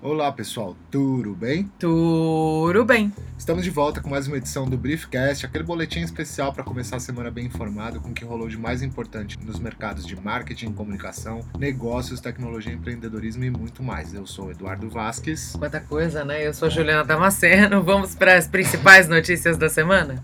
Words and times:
Olá 0.00 0.30
pessoal, 0.30 0.76
tudo 0.90 1.34
bem? 1.34 1.68
Tudo 1.76 2.84
bem. 2.84 3.12
Estamos 3.36 3.64
de 3.64 3.70
volta 3.70 4.00
com 4.00 4.08
mais 4.08 4.28
uma 4.28 4.36
edição 4.36 4.64
do 4.68 4.78
Briefcast, 4.78 5.44
aquele 5.44 5.64
boletim 5.64 6.00
especial 6.00 6.52
para 6.52 6.62
começar 6.62 6.96
a 6.96 7.00
semana 7.00 7.32
bem 7.32 7.46
informado 7.46 8.00
com 8.00 8.10
o 8.10 8.12
que 8.12 8.24
rolou 8.24 8.48
de 8.48 8.56
mais 8.56 8.80
importante 8.80 9.38
nos 9.44 9.58
mercados 9.58 10.06
de 10.06 10.14
marketing, 10.14 10.72
comunicação, 10.72 11.40
negócios, 11.58 12.20
tecnologia, 12.20 12.72
empreendedorismo 12.72 13.42
e 13.42 13.50
muito 13.50 13.82
mais. 13.82 14.14
Eu 14.14 14.24
sou 14.24 14.52
Eduardo 14.52 14.88
Vasques. 14.88 15.56
Quanta 15.58 15.80
coisa, 15.80 16.24
né? 16.24 16.46
Eu 16.46 16.54
sou 16.54 16.70
Juliana 16.70 17.02
Damasceno. 17.02 17.82
Vamos 17.82 18.14
para 18.14 18.36
as 18.36 18.46
principais 18.46 19.08
notícias 19.08 19.56
da 19.56 19.68
semana? 19.68 20.22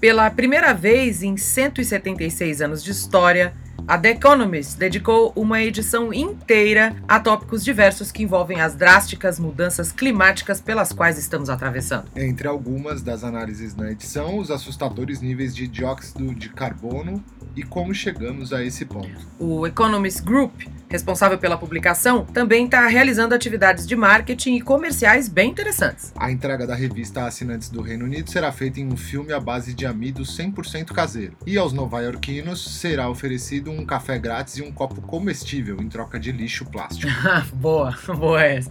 Pela 0.00 0.30
primeira 0.30 0.72
vez 0.72 1.24
em 1.24 1.36
176 1.36 2.62
anos 2.62 2.84
de 2.84 2.92
história, 2.92 3.52
a 3.86 3.96
The 3.98 4.10
Economist 4.10 4.78
dedicou 4.78 5.32
uma 5.34 5.62
edição 5.62 6.12
inteira 6.12 6.96
a 7.06 7.20
tópicos 7.20 7.64
diversos 7.64 8.10
que 8.10 8.22
envolvem 8.22 8.60
as 8.60 8.74
drásticas 8.74 9.38
mudanças 9.38 9.92
climáticas 9.92 10.60
pelas 10.60 10.92
quais 10.92 11.18
estamos 11.18 11.48
atravessando. 11.48 12.06
Entre 12.16 12.48
algumas 12.48 13.02
das 13.02 13.24
análises 13.24 13.74
na 13.74 13.90
edição, 13.90 14.38
os 14.38 14.50
assustadores 14.50 15.20
níveis 15.20 15.54
de 15.54 15.66
dióxido 15.66 16.34
de 16.34 16.48
carbono 16.50 17.22
e 17.56 17.62
como 17.62 17.94
chegamos 17.94 18.52
a 18.52 18.62
esse 18.62 18.84
ponto. 18.84 19.26
O 19.38 19.66
Economist 19.66 20.22
Group 20.22 20.52
responsável 20.88 21.38
pela 21.38 21.56
publicação, 21.56 22.24
também 22.24 22.64
está 22.64 22.86
realizando 22.86 23.34
atividades 23.34 23.86
de 23.86 23.94
marketing 23.94 24.56
e 24.56 24.60
comerciais 24.60 25.28
bem 25.28 25.50
interessantes. 25.50 26.12
A 26.16 26.30
entrega 26.30 26.66
da 26.66 26.74
revista 26.74 27.22
a 27.22 27.26
assinantes 27.26 27.68
do 27.68 27.82
Reino 27.82 28.04
Unido 28.04 28.30
será 28.30 28.50
feita 28.50 28.80
em 28.80 28.86
um 28.86 28.96
filme 28.96 29.32
à 29.32 29.40
base 29.40 29.74
de 29.74 29.84
amido 29.84 30.22
100% 30.22 30.92
caseiro. 30.92 31.36
E 31.46 31.58
aos 31.58 31.72
nova-iorquinos 31.72 32.78
será 32.80 33.08
oferecido 33.08 33.67
um 33.68 33.84
café 33.84 34.18
grátis 34.18 34.56
e 34.56 34.62
um 34.62 34.72
copo 34.72 35.00
comestível 35.02 35.80
em 35.80 35.88
troca 35.88 36.18
de 36.18 36.32
lixo 36.32 36.64
plástico. 36.64 37.12
boa, 37.54 37.96
boa 38.06 38.42
essa. 38.42 38.70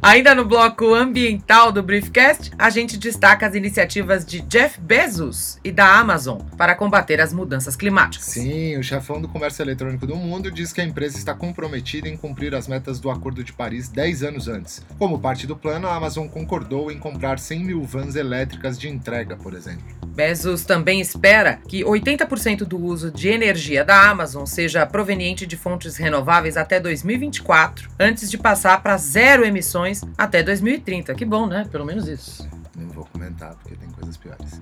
Ainda 0.00 0.34
no 0.34 0.44
bloco 0.44 0.94
ambiental 0.94 1.70
do 1.70 1.82
Briefcast, 1.82 2.50
a 2.58 2.70
gente 2.70 2.96
destaca 2.96 3.46
as 3.46 3.54
iniciativas 3.54 4.24
de 4.24 4.40
Jeff 4.40 4.80
Bezos 4.80 5.58
e 5.62 5.70
da 5.70 5.98
Amazon 5.98 6.40
para 6.56 6.74
combater 6.74 7.20
as 7.20 7.32
mudanças 7.32 7.76
climáticas. 7.76 8.26
Sim, 8.26 8.76
o 8.76 8.82
chefão 8.82 9.20
do 9.20 9.28
comércio 9.28 9.62
eletrônico 9.62 10.06
do 10.06 10.16
mundo 10.16 10.50
diz 10.50 10.72
que 10.72 10.80
a 10.80 10.84
empresa 10.84 11.02
empresa 11.02 11.18
está 11.18 11.34
comprometida 11.34 12.08
em 12.08 12.16
cumprir 12.16 12.54
as 12.54 12.68
metas 12.68 13.00
do 13.00 13.10
Acordo 13.10 13.42
de 13.42 13.52
Paris 13.52 13.88
10 13.88 14.22
anos 14.22 14.48
antes. 14.48 14.82
Como 14.98 15.18
parte 15.18 15.46
do 15.46 15.56
plano, 15.56 15.88
a 15.88 15.96
Amazon 15.96 16.28
concordou 16.28 16.90
em 16.90 16.98
comprar 16.98 17.38
100 17.38 17.64
mil 17.64 17.82
vans 17.82 18.14
elétricas 18.14 18.78
de 18.78 18.88
entrega, 18.88 19.36
por 19.36 19.52
exemplo. 19.52 19.84
Bezos 20.06 20.64
também 20.64 21.00
espera 21.00 21.58
que 21.66 21.82
80% 21.82 22.64
do 22.64 22.78
uso 22.78 23.10
de 23.10 23.28
energia 23.28 23.81
da 23.82 24.10
Amazon 24.10 24.44
seja 24.44 24.86
proveniente 24.86 25.46
de 25.46 25.56
fontes 25.56 25.96
renováveis 25.96 26.56
até 26.56 26.78
2024, 26.78 27.90
antes 27.98 28.30
de 28.30 28.38
passar 28.38 28.82
para 28.82 28.96
zero 28.96 29.44
emissões 29.44 30.02
até 30.16 30.42
2030. 30.42 31.14
Que 31.14 31.24
bom, 31.24 31.46
né? 31.46 31.66
Pelo 31.70 31.84
menos 31.84 32.08
isso. 32.08 32.48
Não 32.76 32.88
vou 32.88 33.04
comentar 33.06 33.54
porque 33.54 33.76
tem 33.76 33.88
coisas 33.90 34.16
piores. 34.16 34.60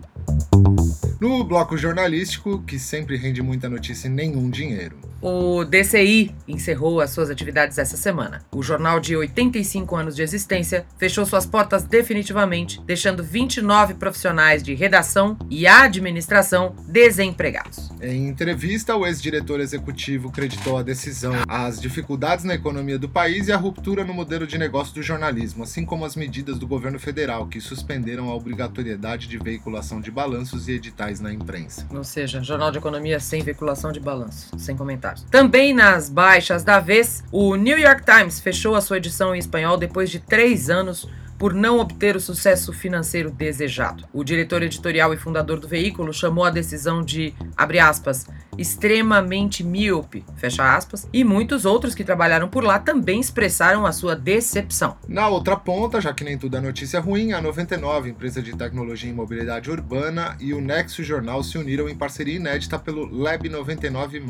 No 1.20 1.44
bloco 1.44 1.76
jornalístico, 1.76 2.62
que 2.62 2.78
sempre 2.78 3.16
rende 3.16 3.42
muita 3.42 3.68
notícia 3.68 4.08
e 4.08 4.10
nenhum 4.10 4.50
dinheiro. 4.50 5.09
O 5.22 5.64
DCI 5.64 6.34
encerrou 6.48 7.00
as 7.00 7.10
suas 7.10 7.28
atividades 7.28 7.76
essa 7.76 7.96
semana. 7.96 8.42
O 8.54 8.62
jornal 8.62 8.98
de 8.98 9.14
85 9.14 9.94
anos 9.94 10.16
de 10.16 10.22
existência 10.22 10.86
fechou 10.96 11.26
suas 11.26 11.44
portas 11.44 11.82
definitivamente, 11.82 12.80
deixando 12.86 13.22
29 13.22 13.94
profissionais 13.94 14.62
de 14.62 14.74
redação 14.74 15.36
e 15.50 15.66
administração 15.66 16.74
desempregados. 16.86 17.90
Em 18.00 18.28
entrevista, 18.28 18.96
o 18.96 19.06
ex-diretor 19.06 19.60
executivo 19.60 20.30
creditou 20.30 20.78
a 20.78 20.82
decisão 20.82 21.34
às 21.46 21.78
dificuldades 21.78 22.44
na 22.44 22.54
economia 22.54 22.98
do 22.98 23.08
país 23.08 23.48
e 23.48 23.52
à 23.52 23.56
ruptura 23.56 24.04
no 24.04 24.14
modelo 24.14 24.46
de 24.46 24.56
negócio 24.56 24.94
do 24.94 25.02
jornalismo, 25.02 25.64
assim 25.64 25.84
como 25.84 26.04
as 26.04 26.16
medidas 26.16 26.58
do 26.58 26.66
governo 26.66 26.98
federal 26.98 27.46
que 27.46 27.60
suspenderam 27.60 28.30
a 28.30 28.34
obrigatoriedade 28.34 29.28
de 29.28 29.36
veiculação 29.36 30.00
de 30.00 30.10
balanços 30.10 30.66
e 30.68 30.72
editais 30.72 31.20
na 31.20 31.32
imprensa. 31.32 31.86
Ou 31.90 32.04
seja, 32.04 32.42
jornal 32.42 32.70
de 32.70 32.78
economia 32.78 33.20
sem 33.20 33.42
veiculação 33.42 33.92
de 33.92 34.00
balanço, 34.00 34.50
sem 34.58 34.76
comentário. 34.76 35.09
Também 35.30 35.72
nas 35.72 36.08
baixas 36.08 36.62
da 36.62 36.80
vez, 36.80 37.24
o 37.32 37.56
New 37.56 37.78
York 37.78 38.02
Times 38.04 38.40
fechou 38.40 38.74
a 38.74 38.80
sua 38.80 38.98
edição 38.98 39.34
em 39.34 39.38
espanhol 39.38 39.76
depois 39.76 40.10
de 40.10 40.18
três 40.18 40.70
anos 40.70 41.08
por 41.40 41.54
não 41.54 41.78
obter 41.78 42.16
o 42.16 42.20
sucesso 42.20 42.70
financeiro 42.70 43.30
desejado. 43.30 44.04
O 44.12 44.22
diretor 44.22 44.62
editorial 44.62 45.14
e 45.14 45.16
fundador 45.16 45.58
do 45.58 45.66
veículo 45.66 46.12
chamou 46.12 46.44
a 46.44 46.50
decisão 46.50 47.02
de, 47.02 47.34
abre 47.56 47.78
aspas, 47.78 48.26
extremamente 48.60 49.64
míope, 49.64 50.22
fecha 50.36 50.76
aspas, 50.76 51.08
e 51.10 51.24
muitos 51.24 51.64
outros 51.64 51.94
que 51.94 52.04
trabalharam 52.04 52.46
por 52.46 52.62
lá 52.62 52.78
também 52.78 53.18
expressaram 53.18 53.86
a 53.86 53.92
sua 53.92 54.14
decepção. 54.14 54.98
Na 55.08 55.28
outra 55.28 55.56
ponta, 55.56 55.98
já 55.98 56.12
que 56.12 56.22
nem 56.22 56.36
tudo 56.36 56.58
é 56.58 56.60
notícia 56.60 57.00
ruim, 57.00 57.32
a 57.32 57.40
99, 57.40 58.10
empresa 58.10 58.42
de 58.42 58.54
tecnologia 58.54 59.08
e 59.08 59.14
mobilidade 59.14 59.70
urbana, 59.70 60.36
e 60.38 60.52
o 60.52 60.60
Nexo 60.60 61.02
Jornal 61.02 61.42
se 61.42 61.56
uniram 61.56 61.88
em 61.88 61.94
parceria 61.94 62.36
inédita 62.36 62.78
pelo 62.78 63.06
Lab 63.10 63.48
99 63.48 64.22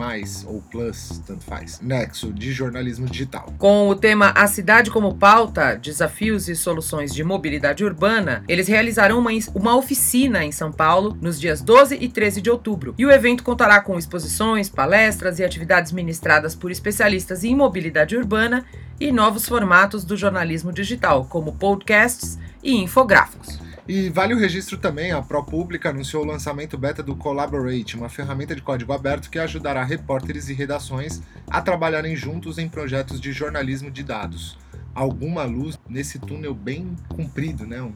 ou 0.47 0.63
Plus, 0.71 1.21
tanto 1.27 1.45
faz, 1.45 1.81
Nexo 1.81 2.33
de 2.33 2.53
jornalismo 2.53 3.07
digital. 3.07 3.53
Com 3.59 3.89
o 3.89 3.97
tema 3.97 4.33
A 4.37 4.47
Cidade 4.47 4.93
como 4.93 5.17
Pauta, 5.17 5.75
Desafios 5.75 6.49
e 6.49 6.55
Soluções 6.55 7.13
de 7.13 7.25
Mobilidade 7.25 7.85
Urbana, 7.85 8.45
eles 8.47 8.69
realizarão 8.69 9.19
uma, 9.19 9.31
uma 9.55 9.77
oficina 9.77 10.45
em 10.45 10.53
São 10.53 10.71
Paulo 10.71 11.19
nos 11.21 11.41
dias 11.41 11.61
12 11.61 11.99
e 12.01 12.09
13 12.09 12.41
de 12.41 12.51
outubro. 12.51 12.95
E 12.97 13.05
o 13.05 13.11
evento 13.11 13.43
contará 13.43 13.81
com 13.81 13.99
exposições 13.99 14.20
exposições, 14.21 14.69
palestras 14.69 15.39
e 15.39 15.45
atividades 15.45 15.93
ministradas 15.93 16.55
por 16.55 16.71
especialistas 16.71 17.43
em 17.43 17.57
mobilidade 17.57 18.17
urbana 18.17 18.65
e 18.99 19.11
novos 19.11 19.49
formatos 19.49 20.05
do 20.05 20.17
jornalismo 20.17 20.73
digital, 20.73 21.25
como 21.25 21.55
podcasts 21.55 22.39
e 22.63 22.77
infográficos. 22.77 23.59
E 23.89 24.09
vale 24.09 24.35
o 24.35 24.39
registro 24.39 24.79
também, 24.79 25.11
a 25.11 25.21
ProPublica 25.21 25.89
anunciou 25.89 26.23
o 26.23 26.27
lançamento 26.27 26.79
beta 26.79 27.03
do 27.03 27.17
Collaborate, 27.17 27.97
uma 27.97 28.09
ferramenta 28.09 28.55
de 28.55 28.63
código 28.63 28.93
aberto 28.93 29.31
que 29.31 29.39
ajudará 29.39 29.83
repórteres 29.83 30.49
e 30.49 30.55
redações 30.55 31.21
a 31.49 31.61
trabalharem 31.61 32.15
juntos 32.15 32.59
em 32.59 32.69
projetos 32.69 33.21
de 33.21 33.33
jornalismo 33.33 33.91
de 33.91 34.05
dados. 34.05 34.59
Alguma 34.95 35.45
luz 35.45 35.79
nesse 35.89 36.19
túnel 36.19 36.55
bem 36.55 36.95
comprido, 37.09 37.67
né? 37.67 37.83
Um... 37.83 37.95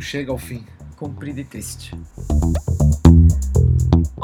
Chega 0.00 0.30
ao 0.30 0.38
fim. 0.38 0.64
Comprido 0.96 1.40
e 1.40 1.44
triste. 1.44 1.92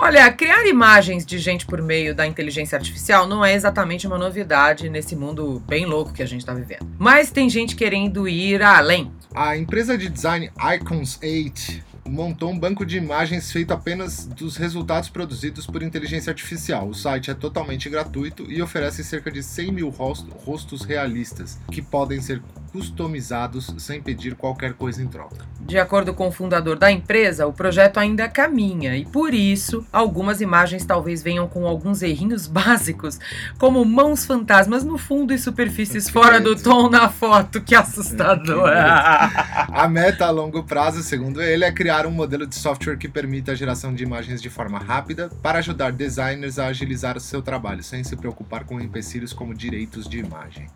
Olha, 0.00 0.30
criar 0.30 0.64
imagens 0.64 1.26
de 1.26 1.40
gente 1.40 1.66
por 1.66 1.82
meio 1.82 2.14
da 2.14 2.24
inteligência 2.24 2.78
artificial 2.78 3.26
não 3.26 3.44
é 3.44 3.52
exatamente 3.52 4.06
uma 4.06 4.16
novidade 4.16 4.88
nesse 4.88 5.16
mundo 5.16 5.60
bem 5.66 5.86
louco 5.86 6.12
que 6.12 6.22
a 6.22 6.26
gente 6.26 6.40
está 6.40 6.54
vivendo. 6.54 6.86
Mas 6.96 7.32
tem 7.32 7.50
gente 7.50 7.74
querendo 7.74 8.28
ir 8.28 8.62
além. 8.62 9.10
A 9.34 9.56
empresa 9.56 9.98
de 9.98 10.08
design 10.08 10.52
Icons 10.76 11.18
8 11.20 11.88
montou 12.08 12.50
um 12.50 12.58
banco 12.58 12.86
de 12.86 12.96
imagens 12.96 13.52
feito 13.52 13.72
apenas 13.72 14.26
dos 14.26 14.56
resultados 14.56 15.08
produzidos 15.08 15.66
por 15.66 15.82
inteligência 15.82 16.30
artificial. 16.30 16.88
O 16.88 16.94
site 16.94 17.30
é 17.30 17.34
totalmente 17.34 17.88
gratuito 17.90 18.50
e 18.50 18.62
oferece 18.62 19.04
cerca 19.04 19.30
de 19.30 19.42
100 19.42 19.72
mil 19.72 19.88
rostos 19.90 20.82
realistas, 20.82 21.58
que 21.70 21.82
podem 21.82 22.20
ser 22.20 22.40
customizados 22.72 23.74
sem 23.78 24.00
pedir 24.00 24.34
qualquer 24.34 24.74
coisa 24.74 25.02
em 25.02 25.06
troca. 25.06 25.44
De 25.60 25.78
acordo 25.78 26.14
com 26.14 26.28
o 26.28 26.32
fundador 26.32 26.78
da 26.78 26.90
empresa, 26.90 27.46
o 27.46 27.52
projeto 27.52 27.98
ainda 27.98 28.28
caminha 28.28 28.96
e 28.96 29.04
por 29.04 29.34
isso 29.34 29.84
algumas 29.92 30.40
imagens 30.40 30.84
talvez 30.84 31.22
venham 31.22 31.48
com 31.48 31.66
alguns 31.66 32.02
errinhos 32.02 32.46
básicos, 32.48 33.18
como 33.58 33.84
mãos 33.84 34.24
fantasmas 34.24 34.84
no 34.84 34.96
fundo 34.96 35.34
e 35.34 35.38
superfícies 35.38 36.06
que 36.06 36.12
fora 36.12 36.38
medo. 36.38 36.54
do 36.54 36.62
tom 36.62 36.88
na 36.88 37.08
foto. 37.08 37.60
Que 37.60 37.74
assustador! 37.74 38.70
Que 38.70 39.68
a 39.72 39.88
meta 39.88 40.26
a 40.26 40.30
longo 40.30 40.62
prazo, 40.62 41.02
segundo 41.02 41.42
ele, 41.42 41.64
é 41.64 41.72
criar 41.72 42.06
um 42.06 42.10
modelo 42.10 42.46
de 42.46 42.54
software 42.54 42.96
que 42.96 43.08
permita 43.08 43.52
a 43.52 43.54
geração 43.54 43.94
de 43.94 44.02
imagens 44.02 44.40
de 44.40 44.50
forma 44.50 44.78
rápida 44.78 45.28
para 45.42 45.58
ajudar 45.58 45.92
designers 45.92 46.58
a 46.58 46.66
agilizar 46.66 47.16
o 47.16 47.20
seu 47.20 47.42
trabalho 47.42 47.82
sem 47.82 48.02
se 48.04 48.16
preocupar 48.16 48.64
com 48.64 48.80
empecilhos 48.80 49.32
como 49.32 49.54
direitos 49.54 50.08
de 50.08 50.18
imagem. 50.18 50.66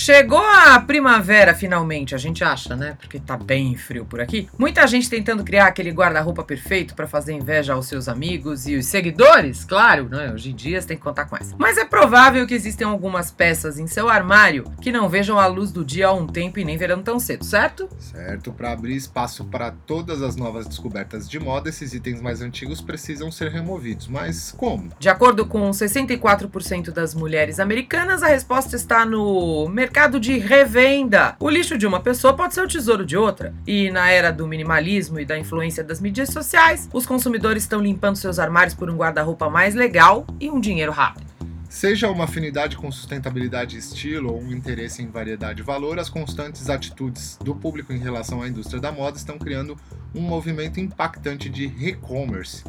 Chegou 0.00 0.38
a 0.38 0.78
primavera 0.78 1.52
finalmente, 1.52 2.14
a 2.14 2.18
gente 2.18 2.44
acha, 2.44 2.76
né? 2.76 2.96
Porque 3.00 3.18
tá 3.18 3.36
bem 3.36 3.74
frio 3.74 4.04
por 4.04 4.20
aqui. 4.20 4.48
Muita 4.56 4.86
gente 4.86 5.10
tentando 5.10 5.42
criar 5.42 5.66
aquele 5.66 5.90
guarda-roupa 5.90 6.44
perfeito 6.44 6.94
para 6.94 7.08
fazer 7.08 7.32
inveja 7.32 7.72
aos 7.72 7.86
seus 7.86 8.08
amigos 8.08 8.68
e 8.68 8.76
os 8.76 8.86
seguidores, 8.86 9.64
claro, 9.64 10.08
né? 10.08 10.30
Hoje 10.32 10.52
em 10.52 10.54
dia 10.54 10.80
você 10.80 10.86
tem 10.86 10.96
que 10.96 11.02
contar 11.02 11.24
com 11.24 11.36
essa. 11.36 11.52
Mas 11.58 11.76
é 11.76 11.84
provável 11.84 12.46
que 12.46 12.54
existem 12.54 12.86
algumas 12.86 13.32
peças 13.32 13.76
em 13.76 13.88
seu 13.88 14.08
armário 14.08 14.72
que 14.80 14.92
não 14.92 15.08
vejam 15.08 15.36
a 15.36 15.48
luz 15.48 15.72
do 15.72 15.84
dia 15.84 16.06
há 16.06 16.12
um 16.12 16.28
tempo 16.28 16.60
e 16.60 16.64
nem 16.64 16.78
verão 16.78 17.02
tão 17.02 17.18
cedo, 17.18 17.44
certo? 17.44 17.88
Certo, 17.98 18.52
para 18.52 18.70
abrir 18.70 18.94
espaço 18.94 19.46
para 19.46 19.72
todas 19.84 20.22
as 20.22 20.36
novas 20.36 20.68
descobertas 20.68 21.28
de 21.28 21.40
moda, 21.40 21.70
esses 21.70 21.92
itens 21.92 22.22
mais 22.22 22.40
antigos 22.40 22.80
precisam 22.80 23.32
ser 23.32 23.50
removidos. 23.50 24.06
Mas 24.06 24.54
como? 24.56 24.90
De 24.96 25.08
acordo 25.08 25.44
com 25.44 25.68
64% 25.70 26.92
das 26.92 27.16
mulheres 27.16 27.58
americanas, 27.58 28.22
a 28.22 28.28
resposta 28.28 28.76
está 28.76 29.04
no 29.04 29.68
mercado 29.68 29.87
mercado 29.88 30.20
de 30.20 30.36
revenda. 30.36 31.34
O 31.40 31.48
lixo 31.48 31.78
de 31.78 31.86
uma 31.86 31.98
pessoa 31.98 32.34
pode 32.34 32.52
ser 32.52 32.60
o 32.60 32.68
tesouro 32.68 33.06
de 33.06 33.16
outra. 33.16 33.54
E 33.66 33.90
na 33.90 34.10
era 34.10 34.30
do 34.30 34.46
minimalismo 34.46 35.18
e 35.18 35.24
da 35.24 35.38
influência 35.38 35.82
das 35.82 35.98
mídias 35.98 36.28
sociais, 36.28 36.90
os 36.92 37.06
consumidores 37.06 37.62
estão 37.62 37.80
limpando 37.80 38.16
seus 38.16 38.38
armários 38.38 38.74
por 38.74 38.90
um 38.90 38.96
guarda-roupa 38.96 39.48
mais 39.48 39.74
legal 39.74 40.26
e 40.38 40.50
um 40.50 40.60
dinheiro 40.60 40.92
rápido. 40.92 41.26
Seja 41.70 42.10
uma 42.10 42.24
afinidade 42.24 42.76
com 42.76 42.92
sustentabilidade 42.92 43.76
e 43.76 43.78
estilo 43.78 44.30
ou 44.30 44.42
um 44.42 44.52
interesse 44.52 45.02
em 45.02 45.10
variedade 45.10 45.62
e 45.62 45.64
valor, 45.64 45.98
as 45.98 46.10
constantes 46.10 46.68
atitudes 46.68 47.38
do 47.42 47.54
público 47.54 47.90
em 47.90 47.98
relação 47.98 48.42
à 48.42 48.48
indústria 48.48 48.82
da 48.82 48.92
moda 48.92 49.16
estão 49.16 49.38
criando 49.38 49.74
um 50.14 50.20
movimento 50.20 50.78
impactante 50.78 51.48
de 51.48 51.64
e-commerce 51.64 52.62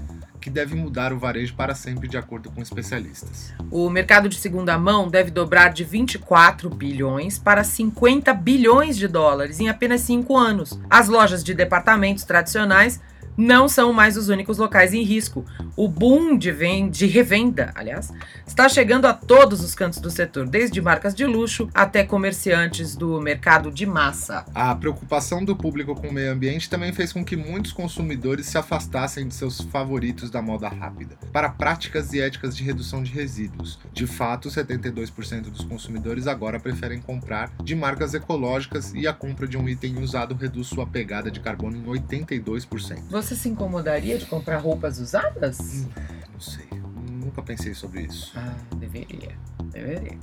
que 0.50 0.54
deve 0.54 0.76
mudar 0.76 1.14
o 1.14 1.20
varejo 1.20 1.54
para 1.54 1.76
sempre, 1.76 2.08
de 2.08 2.18
acordo 2.18 2.50
com 2.50 2.60
especialistas. 2.60 3.54
O 3.70 3.88
mercado 3.88 4.28
de 4.28 4.36
segunda 4.36 4.78
mão 4.80 5.08
deve 5.08 5.30
dobrar 5.30 5.72
de 5.72 5.84
24 5.84 6.70
bilhões 6.72 7.38
para 7.38 7.64
50 7.64 8.34
bilhões 8.34 8.98
de 8.98 9.08
dólares 9.08 9.60
em 9.60 9.70
apenas 9.70 10.02
cinco 10.02 10.36
anos. 10.36 10.80
As 10.90 11.08
lojas 11.08 11.44
de 11.44 11.54
departamentos 11.54 12.24
tradicionais 12.24 13.00
não 13.40 13.70
são 13.70 13.94
mais 13.94 14.18
os 14.18 14.28
únicos 14.28 14.58
locais 14.58 14.94
em 14.94 15.02
risco. 15.02 15.46
O 15.78 15.88
boom 15.88 16.38
de, 16.38 16.52
de 16.90 17.06
revenda, 17.06 17.72
aliás, 17.74 18.12
está 18.46 18.68
chegando 18.68 19.06
a 19.06 19.14
todos 19.14 19.64
os 19.64 19.74
cantos 19.74 20.00
do 20.00 20.12
setor, 20.12 20.48
desde 20.48 20.82
marcas 20.82 21.16
de 21.16 21.26
luxo 21.26 21.70
até 21.74 22.04
comerciantes 22.04 22.98
do 22.98 23.22
mercado 23.22 23.72
de 23.72 23.86
massa. 23.86 24.46
A 24.54 24.76
preocupação 24.76 25.46
do 25.46 25.56
público 25.56 25.96
com 25.96 26.10
o 26.10 26.14
meio 26.14 26.34
ambiente 26.34 26.70
também 26.70 26.92
fez 26.92 27.14
com 27.14 27.24
que 27.24 27.38
muitos 27.38 27.72
consumidores 27.72 28.46
se 28.48 28.58
afastassem 28.58 29.26
de 29.26 29.34
seus 29.34 29.62
favoritos 29.62 30.30
da 30.30 30.42
moda 30.42 30.68
rápida 30.68 31.18
para 31.32 31.50
práticas 31.50 32.12
e 32.12 32.20
éticas 32.20 32.58
de 32.58 32.64
redução 32.64 33.02
de 33.02 33.14
resíduos. 33.14 33.80
De 33.94 34.06
fato, 34.06 34.50
72% 34.50 35.44
dos 35.44 35.64
consumidores 35.64 36.28
agora 36.28 36.60
preferem 36.60 37.00
comprar 37.00 37.52
de 37.64 37.74
marcas 37.74 38.14
ecológicas 38.14 38.94
e 38.94 39.08
a 39.08 39.14
compra 39.14 39.48
de 39.48 39.58
um 39.58 39.70
item 39.70 40.00
usado 40.00 40.36
reduz 40.36 40.68
sua 40.68 40.86
pegada 40.86 41.32
de 41.32 41.40
carbono 41.40 41.78
em 41.78 41.84
82%. 41.84 43.04
Você 43.10 43.29
você 43.30 43.36
se 43.36 43.50
incomodaria 43.50 44.18
de 44.18 44.26
comprar 44.26 44.58
roupas 44.58 44.98
usadas? 44.98 45.60
Hum, 45.60 45.86
não 46.34 46.40
sei. 46.40 46.66
Nunca 47.08 47.44
pensei 47.44 47.76
sobre 47.76 48.02
isso. 48.02 48.34
Ah, 48.36 48.56
deveria. 48.76 49.38
Deveria. 49.66 50.18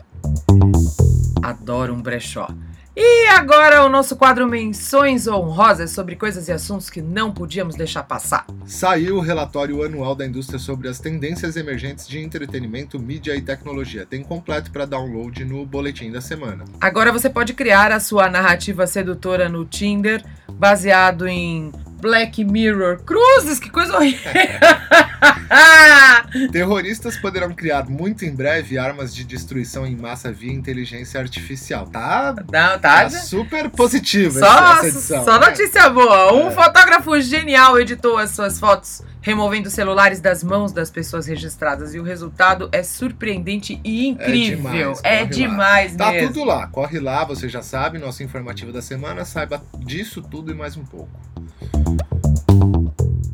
Adoro 1.41 1.95
um 1.95 2.03
brechó. 2.03 2.49
E 2.97 3.29
agora 3.29 3.85
o 3.85 3.89
nosso 3.89 4.17
quadro 4.17 4.49
Menções 4.49 5.29
Honrosas 5.29 5.91
sobre 5.93 6.17
coisas 6.17 6.49
e 6.49 6.53
assuntos 6.53 6.91
que 6.91 7.01
não 7.01 7.31
podíamos 7.31 7.77
deixar 7.77 8.03
passar. 8.03 8.45
Saiu 8.65 9.19
o 9.19 9.21
relatório 9.21 9.85
anual 9.85 10.17
da 10.17 10.27
indústria 10.27 10.59
sobre 10.59 10.89
as 10.89 10.99
tendências 10.99 11.57
emergentes 11.57 12.09
de 12.09 12.19
entretenimento, 12.19 12.99
mídia 12.99 13.37
e 13.37 13.43
tecnologia. 13.43 14.05
Tem 14.05 14.25
completo 14.25 14.73
para 14.73 14.85
download 14.85 15.45
no 15.45 15.65
boletim 15.65 16.11
da 16.11 16.21
semana. 16.21 16.65
Agora 16.81 17.13
você 17.13 17.31
pode 17.31 17.55
criar 17.55 17.93
a 17.93 18.01
sua 18.01 18.29
narrativa 18.29 18.85
sedutora 18.87 19.49
no 19.49 19.65
Tinder, 19.65 20.25
baseado 20.55 21.29
em 21.29 21.71
Black 22.01 22.45
Mirror. 22.45 22.99
Cruzes, 23.05 23.59
que 23.59 23.71
coisa 23.71 23.97
horrível! 23.97 24.33
Terroristas 26.53 27.17
poderão 27.17 27.53
criar 27.53 27.89
muito 27.89 28.25
em 28.25 28.35
breve 28.35 28.79
armas 28.79 29.15
de 29.15 29.25
destruição 29.25 29.87
em 29.87 29.97
massa 29.97 30.33
via 30.33 30.53
inteligência 30.53 31.21
artificial. 31.21 31.87
Tá, 31.87 32.35
Não, 32.53 32.79
tá, 32.79 32.79
tá 32.79 33.11
super 33.11 33.71
positiva 33.71 34.39
só, 34.39 34.75
essa 34.75 34.89
edição. 34.89 35.25
Só 35.25 35.39
né? 35.39 35.47
notícia 35.47 35.89
boa. 35.89 36.35
Um 36.35 36.49
é. 36.49 36.51
fotógrafo 36.51 37.19
genial 37.21 37.79
editou 37.79 38.19
as 38.19 38.31
suas 38.31 38.59
fotos 38.59 39.03
removendo 39.27 39.69
celulares 39.69 40.21
das 40.21 40.45
mãos 40.45 40.71
das 40.71 40.89
pessoas 40.89 41.27
registradas 41.27 41.97
e 41.97 41.99
o 41.99 42.05
resultado 42.05 42.69
é 42.71 42.85
surpreendente 42.85 43.81
e 43.83 44.07
incrível. 44.07 44.93
É 45.03 45.25
demais, 45.25 45.25
é 45.25 45.25
demais 45.25 45.97
Tá 45.97 46.13
tudo 46.13 46.45
lá. 46.45 46.69
Corre 46.69 47.01
lá, 47.01 47.25
você 47.25 47.49
já 47.49 47.61
sabe, 47.61 47.99
nosso 47.99 48.23
informativo 48.23 48.73
da 48.73 48.81
semana, 48.81 49.25
saiba 49.25 49.61
disso 49.79 50.23
tudo 50.23 50.53
e 50.53 50.55
mais 50.55 50.77
um 50.77 50.85
pouco. 50.85 51.11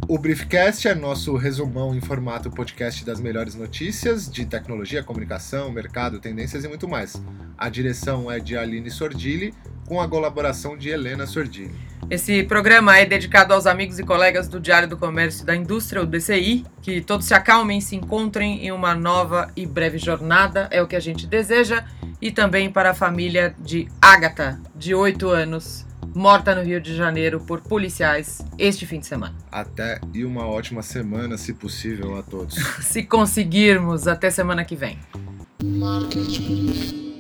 O 0.08 0.18
Briefcast 0.18 0.86
é 0.86 0.94
nosso 0.94 1.36
resumão 1.36 1.94
em 1.94 2.00
formato 2.00 2.50
podcast 2.50 3.02
das 3.04 3.18
melhores 3.18 3.54
notícias 3.54 4.30
de 4.30 4.44
tecnologia, 4.44 5.02
comunicação, 5.02 5.72
mercado, 5.72 6.20
tendências 6.20 6.64
e 6.64 6.68
muito 6.68 6.86
mais. 6.86 7.22
A 7.56 7.70
direção 7.70 8.30
é 8.30 8.38
de 8.38 8.54
Aline 8.54 8.90
Sordilli, 8.90 9.54
com 9.86 10.00
a 10.00 10.08
colaboração 10.08 10.76
de 10.76 10.90
Helena 10.90 11.26
Sordilli. 11.26 11.74
Esse 12.10 12.42
programa 12.42 12.98
é 12.98 13.06
dedicado 13.06 13.54
aos 13.54 13.66
amigos 13.66 13.98
e 13.98 14.02
colegas 14.02 14.48
do 14.48 14.60
Diário 14.60 14.86
do 14.86 14.98
Comércio 14.98 15.44
e 15.44 15.46
da 15.46 15.56
Indústria, 15.56 16.02
o 16.02 16.06
DCI, 16.06 16.66
que 16.82 17.00
todos 17.00 17.24
se 17.24 17.32
acalmem 17.32 17.78
e 17.78 17.82
se 17.82 17.96
encontrem 17.96 18.66
em 18.66 18.70
uma 18.70 18.94
nova 18.94 19.50
e 19.56 19.64
breve 19.64 19.96
jornada, 19.96 20.68
é 20.70 20.82
o 20.82 20.86
que 20.86 20.94
a 20.94 21.00
gente 21.00 21.26
deseja, 21.26 21.84
e 22.20 22.30
também 22.30 22.70
para 22.70 22.90
a 22.90 22.94
família 22.94 23.54
de 23.58 23.88
Ágata, 24.00 24.60
de 24.76 24.94
8 24.94 25.26
anos, 25.30 25.86
morta 26.14 26.54
no 26.54 26.62
Rio 26.62 26.80
de 26.80 26.94
Janeiro 26.94 27.40
por 27.40 27.60
policiais 27.60 28.44
este 28.58 28.86
fim 28.86 29.00
de 29.00 29.06
semana. 29.06 29.34
Até 29.50 30.00
e 30.12 30.24
uma 30.24 30.46
ótima 30.46 30.82
semana, 30.82 31.36
se 31.36 31.54
possível, 31.54 32.16
a 32.16 32.22
todos. 32.22 32.54
se 32.80 33.02
conseguirmos, 33.02 34.06
até 34.06 34.30
semana 34.30 34.64
que 34.64 34.76
vem. 34.76 34.98
Marketing. 35.62 37.11